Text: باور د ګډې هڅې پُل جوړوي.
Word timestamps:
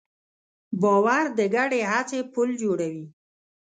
باور 0.81 1.25
د 1.37 1.39
ګډې 1.55 1.81
هڅې 1.91 2.19
پُل 2.33 2.49
جوړوي. 2.61 3.05